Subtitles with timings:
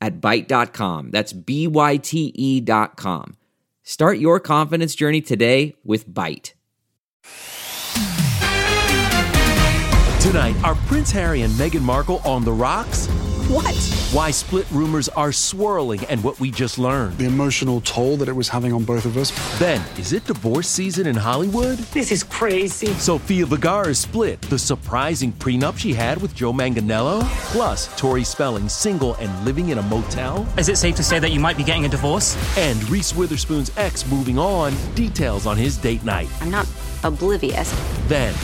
[0.00, 1.10] at Byte.com.
[1.10, 3.36] That's B-Y-T-E dot com.
[3.82, 6.52] Start your confidence journey today with Byte.
[10.20, 13.08] Tonight, are Prince Harry and Meghan Markle on the rocks?
[13.48, 13.76] What?
[14.12, 17.16] Why split rumors are swirling and what we just learned.
[17.16, 19.30] The emotional toll that it was having on both of us.
[19.60, 21.78] Then, is it divorce season in Hollywood?
[21.78, 22.88] This is crazy.
[22.94, 24.42] Sofia Vergara is split.
[24.42, 27.22] The surprising prenup she had with Joe Manganiello?
[27.52, 30.44] Plus, Tori Spelling single and living in a motel?
[30.58, 32.36] Is it safe to say that you might be getting a divorce?
[32.58, 34.74] And Reese Witherspoon's ex moving on.
[34.96, 36.28] Details on his date night.
[36.40, 36.66] I'm not
[37.04, 37.72] oblivious.
[38.08, 38.34] Then,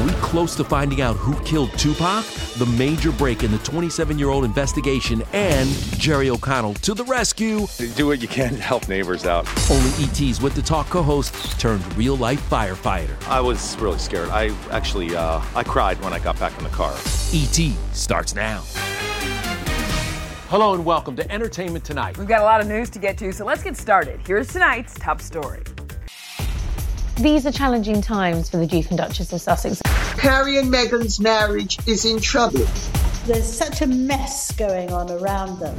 [0.00, 2.24] are we close to finding out who killed Tupac?
[2.56, 5.68] The major break in the 27 year old investigation and
[5.98, 7.66] Jerry O'Connell to the rescue.
[7.96, 9.46] Do what you can to help neighbors out.
[9.70, 13.14] Only ET's with the talk co host turned real life firefighter.
[13.28, 14.30] I was really scared.
[14.30, 16.94] I actually, uh, I cried when I got back in the car.
[17.34, 18.62] ET starts now.
[20.48, 22.16] Hello and welcome to Entertainment Tonight.
[22.16, 24.20] We've got a lot of news to get to, so let's get started.
[24.26, 25.62] Here's tonight's top story.
[27.20, 29.82] These are challenging times for the Duke and Duchess of Sussex.
[30.18, 32.64] Harry and Meghan's marriage is in trouble.
[33.26, 35.76] There's such a mess going on around them.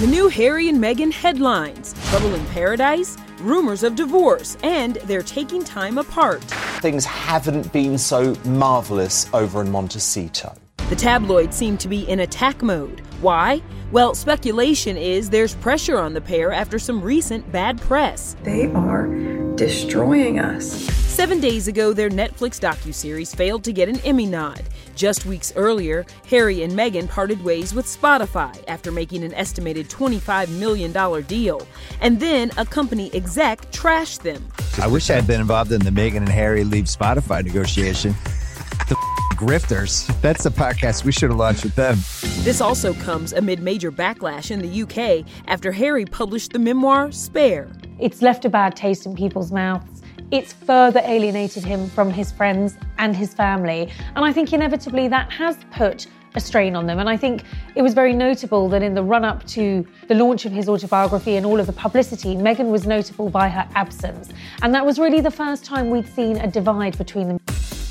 [0.00, 5.62] The new Harry and Meghan headlines Trouble in Paradise, rumors of divorce, and they're taking
[5.62, 6.42] time apart.
[6.80, 10.54] Things haven't been so marvelous over in Montecito.
[10.88, 13.00] The tabloids seem to be in attack mode.
[13.20, 13.62] Why?
[13.90, 18.36] Well, speculation is there's pressure on the pair after some recent bad press.
[18.42, 19.06] They are
[19.62, 20.66] destroying us.
[21.06, 24.60] Seven days ago, their Netflix docuseries failed to get an Emmy nod.
[24.96, 30.48] Just weeks earlier, Harry and Meghan parted ways with Spotify after making an estimated $25
[30.58, 31.64] million deal.
[32.00, 34.44] And then a company exec trashed them.
[34.80, 38.16] I wish I had been involved in the Meghan and Harry leave Spotify negotiation.
[38.88, 38.96] The
[39.36, 40.08] grifters.
[40.20, 41.98] That's the podcast we should have launched with them.
[42.42, 47.68] This also comes amid major backlash in the UK after Harry published the memoir Spare.
[47.98, 50.02] It's left a bad taste in people's mouths.
[50.30, 53.90] It's further alienated him from his friends and his family.
[54.16, 56.98] And I think inevitably that has put a strain on them.
[56.98, 57.44] And I think
[57.74, 61.36] it was very notable that in the run up to the launch of his autobiography
[61.36, 64.30] and all of the publicity, Meghan was notable by her absence.
[64.62, 67.38] And that was really the first time we'd seen a divide between them.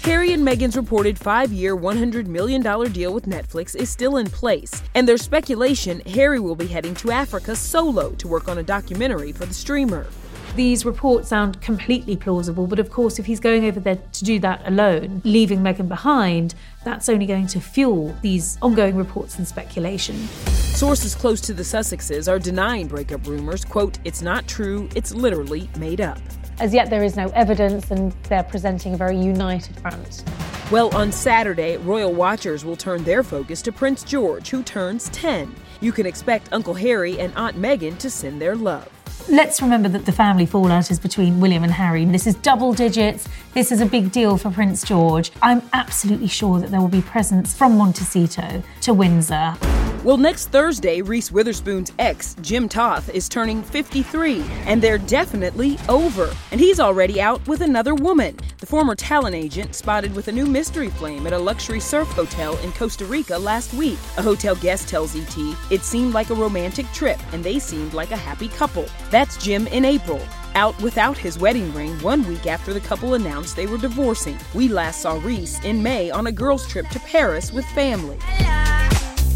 [0.03, 4.81] Harry and Meghan's reported five year, $100 million deal with Netflix is still in place,
[4.95, 9.31] and there's speculation Harry will be heading to Africa solo to work on a documentary
[9.31, 10.07] for the streamer.
[10.55, 14.39] These reports sound completely plausible, but of course, if he's going over there to do
[14.39, 20.17] that alone, leaving Meghan behind, that's only going to fuel these ongoing reports and speculation.
[20.47, 23.63] Sources close to the Sussexes are denying breakup rumors.
[23.63, 26.17] Quote, it's not true, it's literally made up.
[26.61, 30.23] As yet, there is no evidence, and they're presenting a very united front.
[30.69, 35.55] Well, on Saturday, royal watchers will turn their focus to Prince George, who turns 10.
[35.79, 39.00] You can expect Uncle Harry and Aunt Meghan to send their love.
[39.29, 42.03] Let's remember that the family fallout is between William and Harry.
[42.05, 43.27] This is double digits.
[43.53, 45.31] This is a big deal for Prince George.
[45.41, 49.55] I'm absolutely sure that there will be presents from Montecito to Windsor.
[50.03, 56.35] Well, next Thursday, Reese Witherspoon's ex, Jim Toth, is turning 53, and they're definitely over.
[56.49, 58.35] And he's already out with another woman.
[58.57, 62.57] The former talent agent spotted with a new mystery flame at a luxury surf hotel
[62.59, 63.99] in Costa Rica last week.
[64.17, 65.37] A hotel guest tells ET
[65.69, 68.87] it seemed like a romantic trip, and they seemed like a happy couple.
[69.11, 70.21] That's Jim in April
[70.55, 74.37] out without his wedding ring one week after the couple announced they were divorcing.
[74.53, 78.17] We last saw Reese in May on a girls' trip to Paris with family.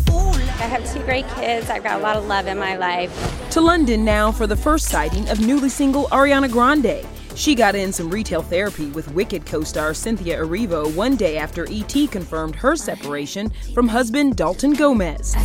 [0.08, 1.70] I have two great kids.
[1.70, 3.12] I've got a lot of love in my life.
[3.52, 7.06] To London now for the first sighting of newly single Ariana Grande.
[7.36, 11.66] She got in some retail therapy with Wicked co star Cynthia Erivo one day after
[11.70, 12.08] E.T.
[12.08, 15.36] confirmed her separation from husband Dalton Gomez.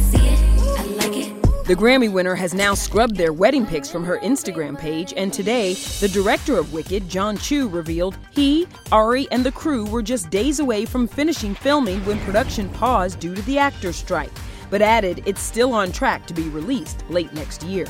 [1.70, 5.74] The Grammy winner has now scrubbed their wedding pics from her Instagram page, and today,
[6.00, 10.58] the director of Wicked, John Chu, revealed he, Ari, and the crew were just days
[10.58, 14.32] away from finishing filming when production paused due to the actors' strike
[14.70, 17.86] but added it's still on track to be released late next year.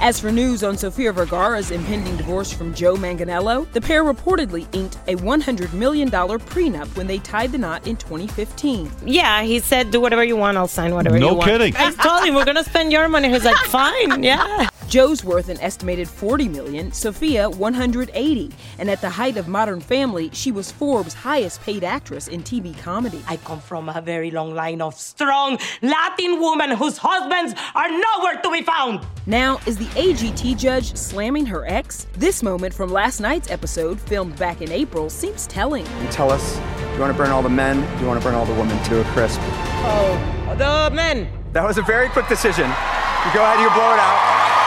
[0.00, 4.96] As for news on Sofia Vergara's impending divorce from Joe Manganiello, the pair reportedly inked
[5.06, 8.90] a $100 million prenup when they tied the knot in 2015.
[9.06, 11.46] Yeah, he said, do whatever you want, I'll sign whatever no you want.
[11.46, 11.74] No kidding.
[11.76, 13.30] I told him, we're going to spend your money.
[13.30, 14.68] He's like, fine, yeah.
[14.88, 18.50] Joe's worth an estimated 40 million, Sofia 180.
[18.78, 22.78] And at the height of Modern Family, she was Forbes' highest paid actress in TV
[22.78, 23.22] comedy.
[23.26, 28.40] I come from a very long line of strong Latin women whose husbands are nowhere
[28.40, 29.04] to be found.
[29.26, 32.06] Now, is the AGT judge slamming her ex?
[32.14, 35.86] This moment from last night's episode, filmed back in April, seems telling.
[36.02, 37.80] You tell us, do you want to burn all the men?
[37.96, 39.40] Do you want to burn all the women to a crisp?
[39.86, 41.28] Oh, the men.
[41.52, 42.66] That was a very quick decision.
[42.66, 44.63] You go ahead, you blow it out.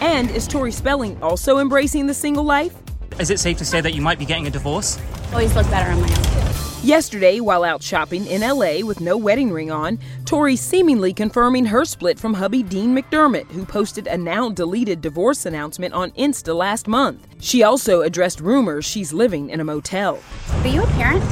[0.00, 2.74] And is Tori Spelling also embracing the single life?
[3.18, 4.98] Is it safe to say that you might be getting a divorce?
[5.32, 6.50] Always look better on my own.
[6.82, 11.84] Yesterday, while out shopping in LA with no wedding ring on, Tori seemingly confirming her
[11.84, 16.88] split from hubby Dean McDermott, who posted a now deleted divorce announcement on Insta last
[16.88, 17.28] month.
[17.38, 20.22] She also addressed rumors she's living in a motel.
[20.50, 21.22] Are you a parent?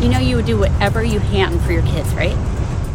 [0.00, 2.36] You know you would do whatever you can for your kids, right?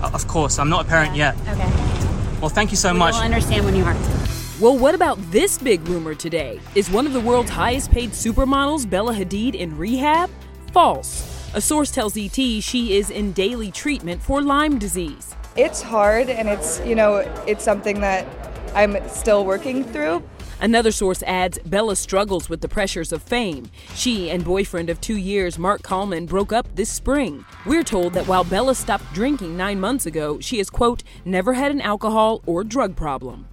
[0.02, 1.36] Uh, of course, I'm not a parent yeah.
[1.36, 1.58] yet.
[1.58, 2.40] Okay.
[2.40, 3.16] Well, thank you so we much.
[3.16, 4.17] will understand when you are.
[4.60, 6.60] Well, what about this big rumor today?
[6.74, 10.32] Is one of the world's highest paid supermodels, Bella Hadid, in rehab?
[10.74, 11.48] False.
[11.54, 15.36] A source tells ET she is in daily treatment for Lyme disease.
[15.56, 18.26] It's hard and it's, you know, it's something that
[18.74, 20.24] I'm still working through.
[20.60, 23.70] Another source adds Bella struggles with the pressures of fame.
[23.94, 27.46] She and boyfriend of two years, Marc Kalman, broke up this spring.
[27.68, 31.72] We're told that while Bella stopped drinking nine months ago, she has, quote, never had
[31.72, 33.46] an alcohol or drug problem.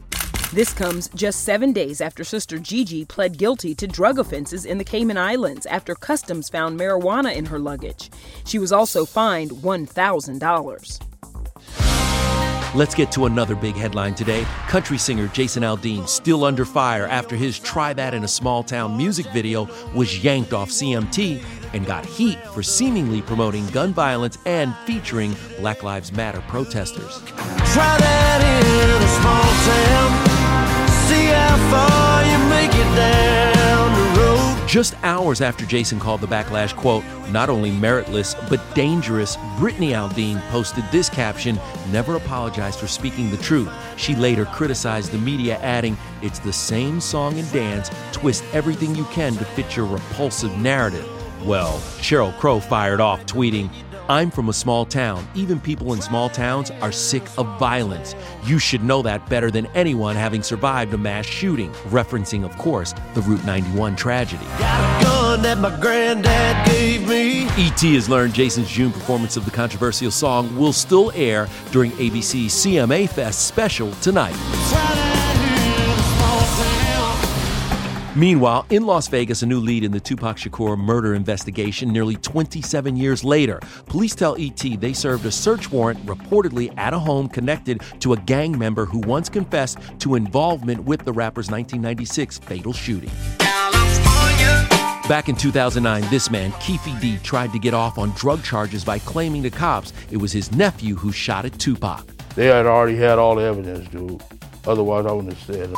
[0.54, 4.84] This comes just seven days after Sister Gigi pled guilty to drug offenses in the
[4.84, 8.08] Cayman Islands after customs found marijuana in her luggage.
[8.44, 11.00] She was also fined $1,000.
[12.72, 14.46] Let's get to another big headline today.
[14.68, 18.96] Country singer Jason Aldean still under fire after his Try That in a Small Town
[18.96, 24.72] music video was yanked off CMT and got heat for seemingly promoting gun violence and
[24.86, 27.18] featuring Black Lives Matter protesters.
[27.24, 29.42] Try that in a small
[30.20, 30.23] town.
[34.74, 40.40] Just hours after Jason called the backlash, quote, not only meritless, but dangerous, Brittany Aldean
[40.48, 41.60] posted this caption
[41.92, 43.70] Never apologized for speaking the truth.
[43.96, 49.04] She later criticized the media, adding, It's the same song and dance, twist everything you
[49.12, 51.08] can to fit your repulsive narrative.
[51.44, 53.70] Well, Sheryl Crow fired off, tweeting,
[54.08, 55.26] I'm from a small town.
[55.34, 58.14] Even people in small towns are sick of violence.
[58.44, 62.94] You should know that better than anyone having survived a mass shooting, referencing, of course,
[63.14, 64.44] the Route 91 tragedy.
[65.42, 67.44] that my granddad gave me.
[67.56, 67.94] E.T.
[67.94, 73.08] has learned Jason's June performance of the controversial song will still air during ABC's CMA
[73.08, 75.03] Fest special tonight.
[78.16, 82.96] Meanwhile, in Las Vegas, a new lead in the Tupac Shakur murder investigation nearly 27
[82.96, 83.58] years later.
[83.86, 88.16] Police tell ET they served a search warrant reportedly at a home connected to a
[88.18, 93.10] gang member who once confessed to involvement with the rapper's 1996 fatal shooting.
[95.08, 99.00] Back in 2009, this man, Keffe D, tried to get off on drug charges by
[99.00, 102.06] claiming to cops it was his nephew who shot at Tupac.
[102.36, 104.22] They had already had all the evidence, dude.
[104.68, 105.74] Otherwise, I wouldn't have said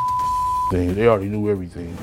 [0.70, 0.94] thing.
[0.94, 1.96] They already knew everything.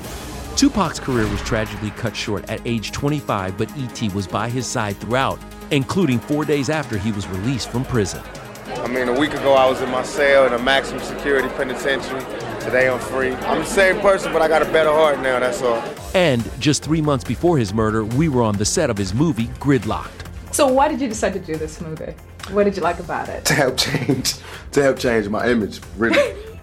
[0.56, 4.08] Tupac's career was tragically cut short at age 25, but E.T.
[4.10, 5.38] was by his side throughout,
[5.70, 8.22] including four days after he was released from prison.
[8.68, 12.20] I mean, a week ago I was in my cell in a maximum security penitentiary.
[12.60, 13.32] Today I'm free.
[13.32, 15.82] I'm the same person, but I got a better heart now, that's all.
[16.14, 19.46] And just three months before his murder, we were on the set of his movie,
[19.58, 20.28] Gridlock'd.
[20.54, 22.14] So why did you decide to do this movie?
[22.50, 23.44] What did you like about it?
[23.46, 24.34] To help change,
[24.72, 26.36] to help change my image, really.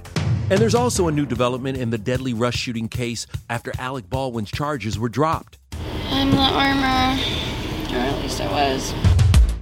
[0.51, 4.51] And there's also a new development in the deadly Rust shooting case after Alec Baldwin's
[4.51, 5.57] charges were dropped.
[6.09, 7.21] I'm the armor,
[7.93, 8.93] or at least I was.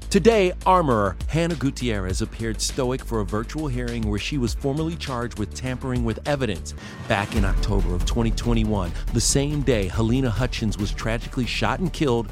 [0.10, 5.38] Today, armorer Hannah Gutierrez appeared stoic for a virtual hearing where she was formally charged
[5.38, 6.74] with tampering with evidence.
[7.08, 12.30] Back in October of 2021, the same day Halyna Hutchins was tragically shot and killed,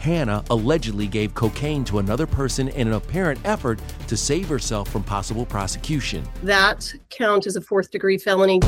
[0.00, 5.04] Hannah allegedly gave cocaine to another person in an apparent effort to save herself from
[5.04, 6.26] possible prosecution.
[6.42, 8.60] That count is a fourth degree felony.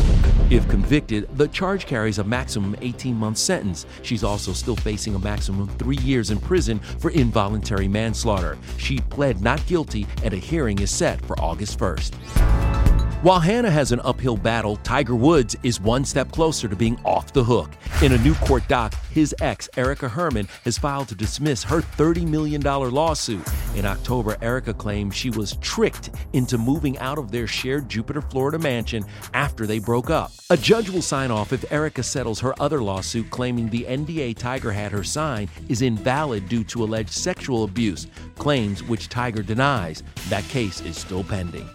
[0.50, 3.86] If convicted, the charge carries a maximum 18 month sentence.
[4.02, 8.58] She's also still facing a maximum three years in prison for involuntary manslaughter.
[8.76, 12.81] She pled not guilty, and a hearing is set for August 1st.
[13.22, 17.32] While Hannah has an uphill battle, Tiger Woods is one step closer to being off
[17.32, 17.70] the hook.
[18.02, 22.26] In a new court doc, his ex, Erica Herman, has filed to dismiss her $30
[22.26, 23.46] million lawsuit.
[23.76, 28.58] In October, Erica claimed she was tricked into moving out of their shared Jupiter, Florida
[28.58, 30.32] mansion after they broke up.
[30.50, 34.72] A judge will sign off if Erica settles her other lawsuit claiming the NDA Tiger
[34.72, 40.02] had her sign is invalid due to alleged sexual abuse, claims which Tiger denies.
[40.28, 41.70] That case is still pending.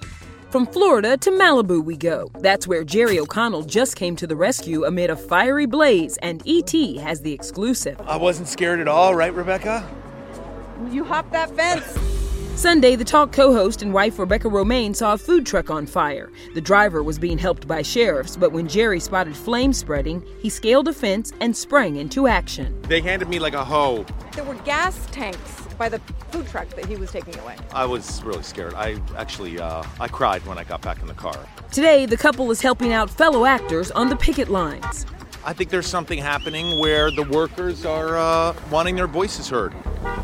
[0.50, 2.32] From Florida to Malibu we go.
[2.40, 6.72] That's where Jerry O'Connell just came to the rescue amid a fiery blaze, and ET
[7.02, 8.00] has the exclusive.
[8.08, 9.86] I wasn't scared at all, right, Rebecca?
[10.90, 12.00] You hopped that fence.
[12.56, 16.32] Sunday, the talk co host and wife Rebecca Romijn saw a food truck on fire.
[16.54, 20.88] The driver was being helped by sheriffs, but when Jerry spotted flames spreading, he scaled
[20.88, 22.82] a fence and sprang into action.
[22.84, 24.06] They handed me like a hoe.
[24.32, 26.00] There were gas tanks by the
[26.32, 27.56] food truck that he was taking away.
[27.74, 28.74] I was really scared.
[28.74, 31.38] I actually, uh, I cried when I got back in the car.
[31.72, 35.06] Today, the couple is helping out fellow actors on the picket lines.
[35.46, 39.74] I think there's something happening where the workers are uh, wanting their voices heard.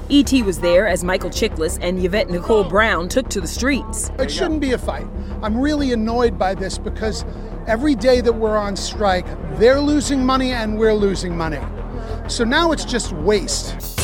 [0.10, 0.44] E.T.
[0.44, 4.12] was there as Michael Chiklis and Yvette Nicole Brown took to the streets.
[4.20, 5.08] It shouldn't be a fight.
[5.42, 7.24] I'm really annoyed by this because
[7.68, 9.26] every day that we're on strike,
[9.58, 11.62] they're losing money and we're losing money.
[12.28, 14.03] So now it's just waste.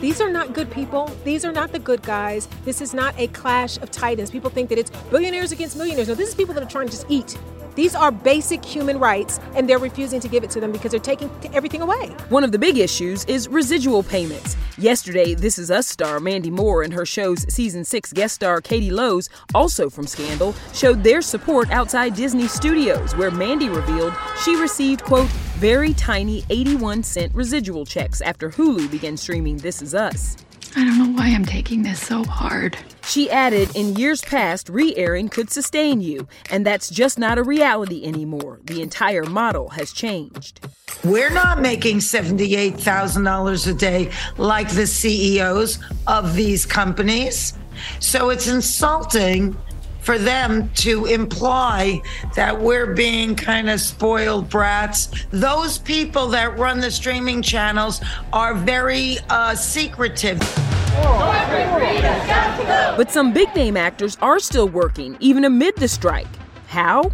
[0.00, 1.14] These are not good people.
[1.24, 2.48] These are not the good guys.
[2.64, 4.30] This is not a clash of titans.
[4.30, 6.08] People think that it's billionaires against millionaires.
[6.08, 7.38] No, this is people that are trying to just eat.
[7.74, 11.00] These are basic human rights, and they're refusing to give it to them because they're
[11.00, 12.08] taking everything away.
[12.28, 14.56] One of the big issues is residual payments.
[14.78, 18.90] Yesterday, This Is Us star Mandy Moore and her show's season six guest star Katie
[18.90, 25.02] Lowes, also from Scandal, showed their support outside Disney Studios, where Mandy revealed she received,
[25.02, 30.36] quote, very tiny 81 cent residual checks after Hulu began streaming This Is Us.
[30.76, 32.78] I don't know why I'm taking this so hard.
[33.10, 37.42] She added, in years past, re airing could sustain you, and that's just not a
[37.42, 38.60] reality anymore.
[38.62, 40.60] The entire model has changed.
[41.02, 47.54] We're not making $78,000 a day like the CEOs of these companies.
[47.98, 49.56] So it's insulting
[50.02, 52.02] for them to imply
[52.34, 55.10] that we're being kind of spoiled brats.
[55.30, 58.00] Those people that run the streaming channels
[58.32, 60.38] are very uh, secretive.
[62.96, 66.26] But some big name actors are still working, even amid the strike.
[66.66, 67.10] How?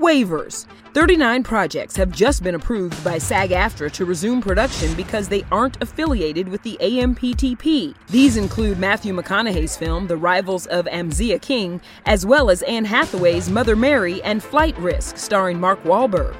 [0.00, 0.66] Waivers.
[0.94, 5.80] 39 projects have just been approved by SAG AFTRA to resume production because they aren't
[5.82, 7.94] affiliated with the AMPTP.
[8.08, 13.50] These include Matthew McConaughey's film, The Rivals of Amziah King, as well as Anne Hathaway's
[13.50, 16.34] Mother Mary and Flight Risk, starring Mark Wahlberg.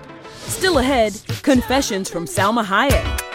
[0.46, 3.29] Still ahead, Confessions from Salma Hayek.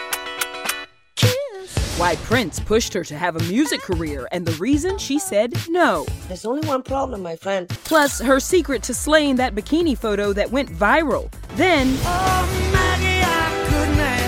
[1.96, 6.04] Why Prince pushed her to have a music career and the reason she said no.
[6.28, 7.66] There's only one problem, my friend.
[7.84, 11.32] Plus, her secret to slaying that bikini photo that went viral.
[11.56, 11.96] Then,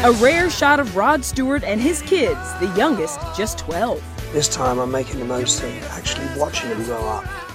[0.03, 4.03] a rare shot of Rod Stewart and his kids, the youngest just 12.
[4.33, 7.48] This time I'm making the most of actually watching them grow up.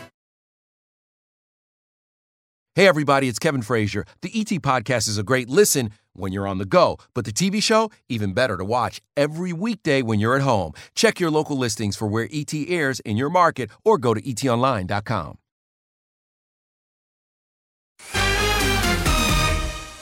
[2.75, 4.03] Hey, everybody, it's Kevin Frazier.
[4.23, 7.61] The ET Podcast is a great listen when you're on the go, but the TV
[7.61, 10.73] show, even better to watch every weekday when you're at home.
[10.95, 15.37] Check your local listings for where ET airs in your market or go to etonline.com.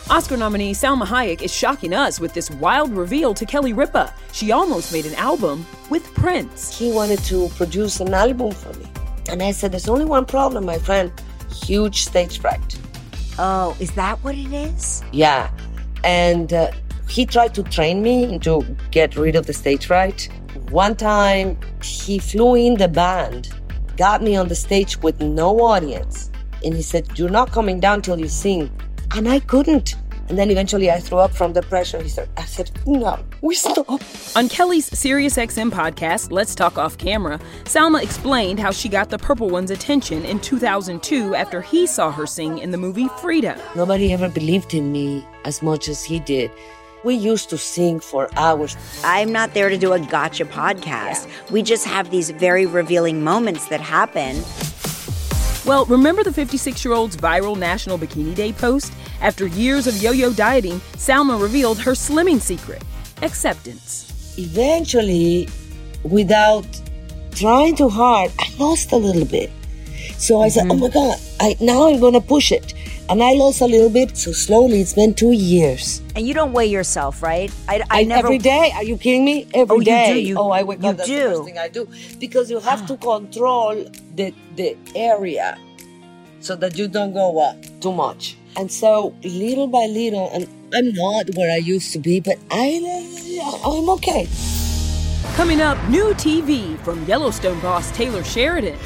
[0.10, 4.13] Oscar nominee Salma Hayek is shocking us with this wild reveal to Kelly Ripa.
[4.32, 6.78] She almost made an album with Prince.
[6.80, 8.86] He wanted to produce an album for me.
[9.28, 11.12] And I said, There's only one problem, my friend
[11.53, 12.79] huge stage fright.
[13.38, 15.03] Oh, is that what it is?
[15.12, 15.51] Yeah.
[16.03, 16.72] And uh,
[17.08, 20.29] he tried to train me to get rid of the stage fright.
[20.70, 23.50] One time, he flew in the band,
[23.98, 26.31] got me on the stage with no audience,
[26.63, 28.70] And he said, You're not coming down till you sing.
[29.15, 29.96] And I couldn't.
[30.32, 32.02] And then eventually I threw up from the pressure.
[32.02, 34.02] He said, I said, no, we stop.
[34.38, 39.50] On Kelly's SiriusXM podcast, Let's Talk Off Camera, Salma explained how she got the Purple
[39.50, 43.62] One's attention in 2002 after he saw her sing in the movie Frida.
[43.76, 46.50] Nobody ever believed in me as much as he did.
[47.04, 48.78] We used to sing for hours.
[49.04, 51.28] I'm not there to do a gotcha podcast.
[51.28, 51.52] Yeah.
[51.52, 54.42] We just have these very revealing moments that happen.
[55.66, 58.94] Well, remember the 56 year old's viral National Bikini Day post?
[59.22, 62.84] After years of yo yo dieting, Salma revealed her slimming secret
[63.22, 64.36] acceptance.
[64.38, 65.48] Eventually,
[66.04, 66.66] without
[67.32, 69.51] trying too hard, I lost a little bit.
[70.18, 70.60] So I mm-hmm.
[70.60, 72.74] said, oh my God, I, now I'm going to push it.
[73.10, 76.01] And I lost a little bit, so slowly it's been two years.
[76.16, 77.54] And you don't weigh yourself, right?
[77.68, 78.28] I, I, I never.
[78.28, 78.72] Every day?
[78.74, 79.48] Are you kidding me?
[79.54, 80.10] Every oh, day.
[80.10, 80.28] You do.
[80.30, 80.98] You, oh, I wake you up.
[80.98, 81.16] That's do.
[81.16, 83.86] the first thing I do because you have to control
[84.16, 85.58] the the area
[86.40, 88.38] so that you don't go uh, too much.
[88.58, 92.79] And so little by little, and I'm not where I used to be, but I
[93.65, 94.27] I'm okay.
[95.36, 98.77] Coming up, new TV from Yellowstone boss Taylor Sheridan.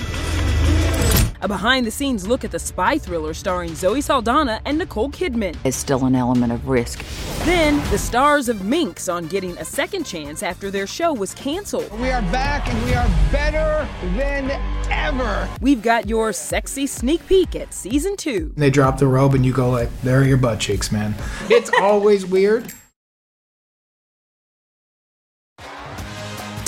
[1.41, 5.55] A behind the scenes look at the spy thriller starring Zoe Saldana and Nicole Kidman.
[5.63, 7.03] It's still an element of risk.
[7.45, 11.91] Then, the stars of Minx on getting a second chance after their show was canceled.
[11.99, 13.87] We are back and we are better
[14.17, 14.51] than
[14.89, 15.49] ever.
[15.61, 18.53] We've got your sexy sneak peek at season two.
[18.55, 21.15] They drop the robe and you go like, there are your butt cheeks, man.
[21.49, 22.71] It's always weird.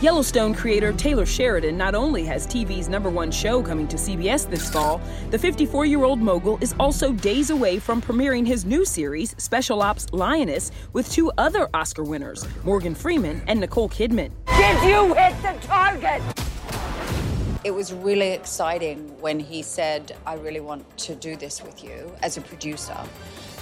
[0.00, 4.70] Yellowstone creator Taylor Sheridan not only has TV's number one show coming to CBS this
[4.70, 9.34] fall, the 54 year old mogul is also days away from premiering his new series,
[9.38, 14.30] Special Ops Lioness, with two other Oscar winners, Morgan Freeman and Nicole Kidman.
[14.46, 16.22] Did you hit the target?
[17.64, 22.14] It was really exciting when he said, I really want to do this with you
[22.22, 22.96] as a producer.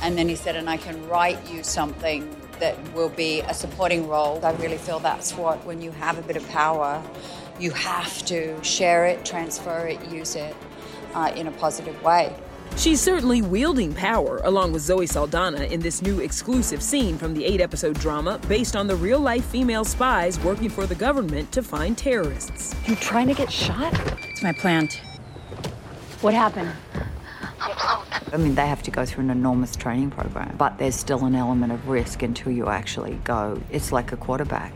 [0.02, 2.28] And then he said, and I can write you something
[2.60, 4.44] that will be a supporting role.
[4.44, 7.02] I really feel that's what, when you have a bit of power,
[7.58, 10.54] you have to share it, transfer it, use it
[11.14, 12.34] uh, in a positive way.
[12.76, 17.44] She's certainly wielding power along with Zoe Saldana in this new exclusive scene from the
[17.44, 21.62] eight episode drama based on the real life female spies working for the government to
[21.62, 22.74] find terrorists.
[22.86, 23.94] You trying to get shot?
[24.28, 24.88] It's my plan.
[26.20, 26.70] What happened?
[28.32, 31.34] I mean, they have to go through an enormous training program, but there's still an
[31.34, 33.60] element of risk until you actually go.
[33.70, 34.72] It's like a quarterback.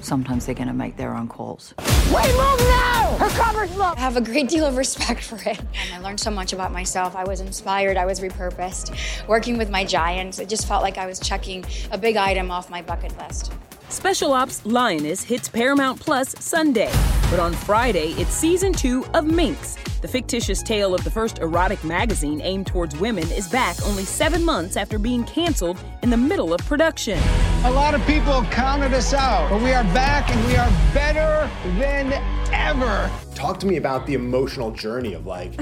[0.00, 1.74] Sometimes they're going to make their own calls.
[2.12, 3.16] Wait, move now!
[3.20, 3.92] Her cover's low!
[3.96, 5.60] I have a great deal of respect for it.
[5.60, 7.14] And I learned so much about myself.
[7.14, 8.96] I was inspired, I was repurposed.
[9.28, 12.68] Working with my giants, it just felt like I was checking a big item off
[12.68, 13.52] my bucket list.
[13.92, 16.90] Special Ops Lioness hits Paramount Plus Sunday,
[17.28, 19.76] but on Friday, it's season two of Minx.
[20.00, 24.46] The fictitious tale of the first erotic magazine aimed towards women is back only seven
[24.46, 27.18] months after being canceled in the middle of production.
[27.64, 31.50] A lot of people counted us out, but we are back and we are better
[31.78, 32.14] than
[32.50, 33.10] ever.
[33.34, 35.52] Talk to me about the emotional journey of like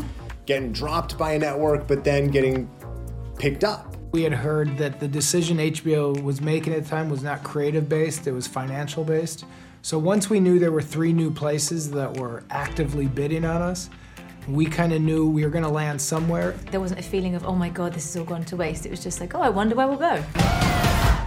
[0.47, 2.71] getting dropped by a network, but then getting
[3.39, 3.97] picked up.
[4.13, 7.89] We had heard that the decision HBO was making at the time was not creative
[7.89, 9.45] based, it was financial based.
[9.83, 13.89] So once we knew there were three new places that were actively bidding on us,
[14.49, 16.53] we kind of knew we were going to land somewhere.
[16.73, 18.85] There wasn't a feeling of, oh my God, this is all gone to waste.
[18.85, 20.25] It was just like, oh, I wonder where we'll go.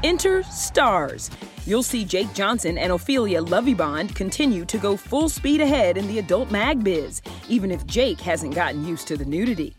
[0.03, 1.31] Enter stars.
[1.65, 6.19] You'll see Jake Johnson and Ophelia Lovibond continue to go full speed ahead in the
[6.19, 9.73] adult mag biz, even if Jake hasn't gotten used to the nudity.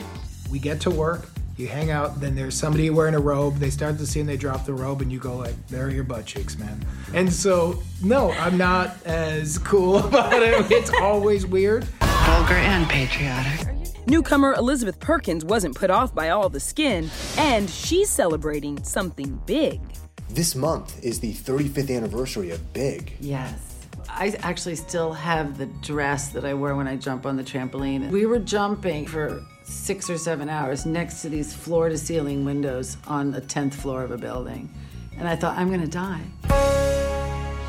[0.51, 3.59] We get to work, You hang out, then there's somebody wearing a robe.
[3.59, 6.03] They start the scene, they drop the robe, and you go like, "There are your
[6.03, 10.71] butt cheeks, man." And so, no, I'm not as cool about it.
[10.73, 11.85] It's always weird.
[12.01, 13.69] Vulgar and patriotic.
[14.07, 19.81] Newcomer Elizabeth Perkins wasn't put off by all the skin, and she's celebrating something big.
[20.29, 23.13] This month is the 35th anniversary of Big.
[23.21, 23.74] Yes.
[24.17, 28.11] I actually still have the dress that I wear when I jump on the trampoline.
[28.11, 32.97] We were jumping for six or seven hours next to these floor to ceiling windows
[33.09, 34.73] on the 10th floor of a building.
[35.19, 36.23] And I thought, I'm gonna die.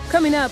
[0.10, 0.52] Coming up,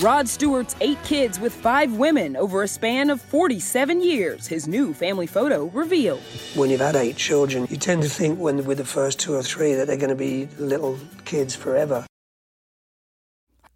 [0.00, 4.46] Rod Stewart's eight kids with five women over a span of 47 years.
[4.46, 6.20] His new family photo revealed.
[6.54, 9.42] When you've had eight children, you tend to think when with the first two or
[9.42, 12.06] three that they're going to be little kids forever.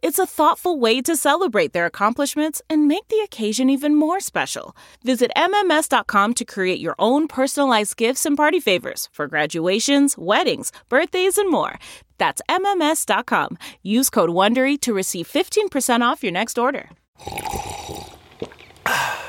[0.00, 4.76] It's a thoughtful way to celebrate their accomplishments and make the occasion even more special.
[5.02, 11.36] Visit MMS.com to create your own personalized gifts and party favors for graduations, weddings, birthdays,
[11.36, 11.80] and more.
[12.16, 13.58] That's MMS.com.
[13.82, 16.90] Use code WONDERY to receive 15% off your next order.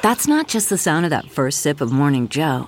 [0.03, 2.67] That's not just the sound of that first sip of Morning Joe.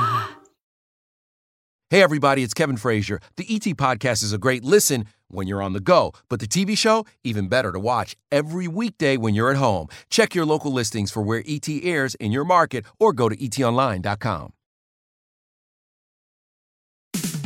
[1.91, 3.19] Hey, everybody, it's Kevin Frazier.
[3.35, 6.77] The ET Podcast is a great listen when you're on the go, but the TV
[6.77, 9.89] show, even better to watch every weekday when you're at home.
[10.09, 14.53] Check your local listings for where ET airs in your market or go to etonline.com.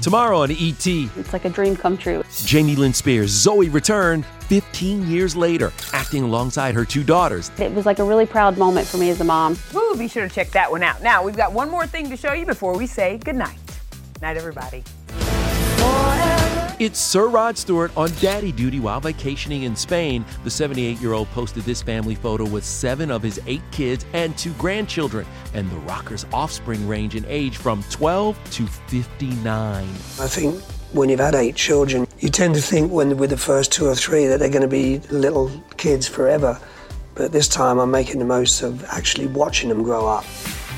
[0.04, 2.24] Tomorrow on ET, It's like a dream come true.
[2.46, 7.50] Jamie Lynn Spears, Zoey returned 15 years later, acting alongside her two daughters.
[7.58, 9.58] It was like a really proud moment for me as a mom.
[9.74, 11.02] Woo, be sure to check that one out.
[11.02, 13.58] Now, we've got one more thing to show you before we say goodnight.
[14.22, 14.84] Night, everybody.
[16.80, 20.26] It's Sir Rod Stewart on daddy duty while vacationing in Spain.
[20.44, 24.38] The 78 year old posted this family photo with seven of his eight kids and
[24.38, 29.84] two grandchildren, and the rocker's offspring range in age from 12 to 59.
[29.84, 29.86] I
[30.28, 30.62] think
[30.94, 33.96] when you've had eight children, you tend to think when with the first two or
[33.96, 36.60] three that they're going to be little kids forever.
[37.16, 40.26] But this time I'm making the most of actually watching them grow up.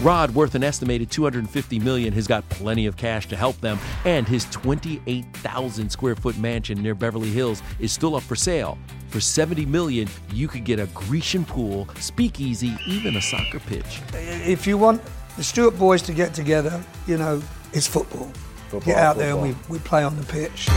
[0.01, 4.27] Rod, worth an estimated 250 million, has got plenty of cash to help them, and
[4.27, 8.77] his 28,000 square foot mansion near Beverly Hills is still up for sale.
[9.09, 14.01] For 70 million, you could get a Grecian pool, speakeasy, even a soccer pitch.
[14.13, 15.01] If you want
[15.35, 17.41] the Stewart boys to get together, you know,
[17.73, 18.31] it's football.
[18.69, 20.67] Football, get out there and we, we play on the pitch.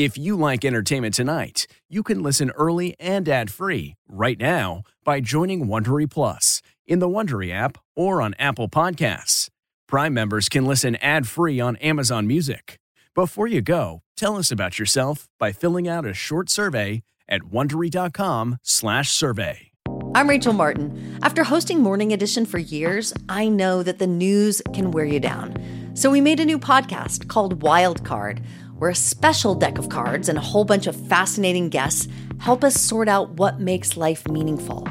[0.00, 5.66] If you like entertainment tonight, you can listen early and ad-free right now by joining
[5.66, 9.50] Wondery Plus in the Wondery app or on Apple Podcasts.
[9.86, 12.78] Prime members can listen ad-free on Amazon Music.
[13.14, 19.70] Before you go, tell us about yourself by filling out a short survey at wondery.com/survey.
[20.14, 21.18] I'm Rachel Martin.
[21.22, 25.58] After hosting Morning Edition for years, I know that the news can wear you down.
[25.92, 28.40] So we made a new podcast called Wild Card,
[28.80, 32.74] where a special deck of cards and a whole bunch of fascinating guests help us
[32.74, 34.88] sort out what makes life meaningful.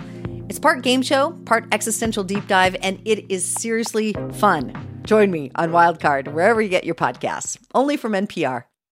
[0.47, 5.01] It's part game show, part existential deep dive, and it is seriously fun.
[5.03, 8.63] Join me on Wildcard, wherever you get your podcasts, only from NPR.